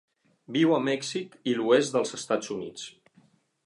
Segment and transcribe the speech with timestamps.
[0.55, 2.93] Viu a Mèxic i l'oest dels Estats Units.